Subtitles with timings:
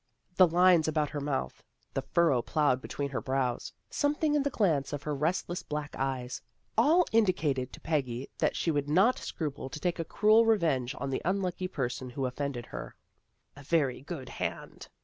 [0.37, 1.61] The lines about her mouth,
[1.93, 6.41] the furrow plowed between her brows, something in the glance of her restless black eyes,
[6.75, 11.11] all indicated to Peggy that she would not scruple to take a cruel revenge on
[11.11, 12.95] the unlucky person who offended her."
[13.55, 14.87] A very good hand."